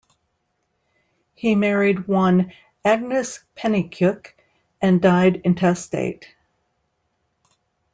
He 1.35 1.53
married 1.53 2.07
one 2.07 2.53
Agnes 2.83 3.39
Pennycuick 3.55 4.35
and 4.81 4.99
died 4.99 5.41
intestate. 5.43 6.25